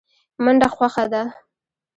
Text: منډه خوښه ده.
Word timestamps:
منډه 0.43 0.67
خوښه 0.75 1.03
ده. 1.11 1.23